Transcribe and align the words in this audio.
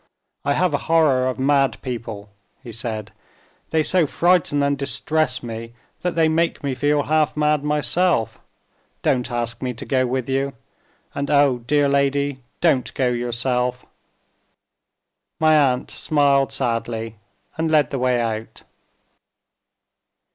"I 0.43 0.53
have 0.53 0.73
a 0.73 0.79
horror 0.89 1.27
of 1.27 1.37
mad 1.37 1.79
people," 1.83 2.29
he 2.63 2.71
said, 2.71 3.11
"they 3.69 3.83
so 3.83 4.07
frighten 4.07 4.63
and 4.63 4.75
distress 4.75 5.43
me, 5.43 5.73
that 6.01 6.15
they 6.15 6.27
make 6.27 6.63
me 6.63 6.73
feel 6.73 7.03
half 7.03 7.37
mad 7.37 7.63
myself. 7.63 8.39
Don't 9.03 9.29
ask 9.29 9.61
me 9.61 9.75
to 9.75 9.85
go 9.85 10.07
with 10.07 10.27
you 10.27 10.53
and 11.13 11.29
oh, 11.29 11.59
dear 11.67 11.87
lady, 11.87 12.39
don't 12.61 12.91
go 12.95 13.09
yourself." 13.09 13.85
My 15.39 15.55
aunt 15.55 15.91
smiled 15.91 16.51
sadly 16.51 17.17
and 17.55 17.69
led 17.69 17.91
the 17.91 17.99
way 17.99 18.19
out. 18.19 18.63